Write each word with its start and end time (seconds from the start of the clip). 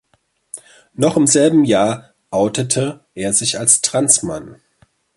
Noch 0.95 1.15
im 1.15 1.27
selben 1.27 1.63
Jahr 1.63 2.15
outete 2.31 3.05
er 3.13 3.33
sich 3.33 3.59
als 3.59 3.81
trans 3.81 4.23
Mann. 4.23 4.59